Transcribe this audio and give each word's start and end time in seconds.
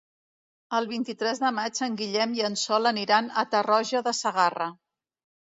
El 0.77 0.87
vint-i-tres 0.91 1.41
de 1.43 1.51
maig 1.57 1.81
en 1.87 1.99
Guillem 2.01 2.33
i 2.39 2.43
en 2.49 2.57
Sol 2.63 2.93
aniran 2.93 3.29
a 3.43 3.47
Tarroja 3.53 4.03
de 4.09 4.15
Segarra. 4.23 4.73